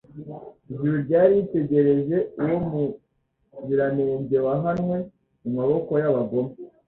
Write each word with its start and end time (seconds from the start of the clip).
Ijuru 0.71 0.95
ryari 1.05 1.33
ryitegereje 1.37 2.17
uwo 2.41 2.57
Muziranenge 3.53 4.37
wahanwe 4.45 4.97
mu 5.41 5.49
maboko 5.57 5.91
y'abagome, 6.01 6.51